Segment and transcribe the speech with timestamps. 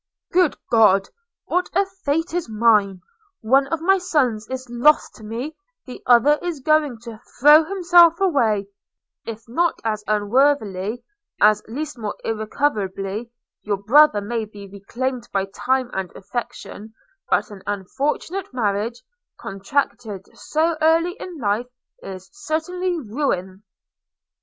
[0.31, 1.09] Good God!
[1.45, 3.01] what a fate is mine!
[3.41, 8.19] One of my sons is lost to me; the other is going to throw himself
[8.19, 8.65] away,
[9.25, 11.03] if not as unworthily,
[11.39, 13.29] at least more irrecoverably:–
[13.61, 16.95] your brother may be reclaimed by time and affection;
[17.29, 19.03] but an unfortunate marriage,
[19.39, 21.67] contracted so early in life,
[22.01, 23.61] is certainly ruin.'